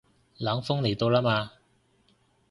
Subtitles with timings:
[0.39, 1.51] 冷鋒嚟到啦嘛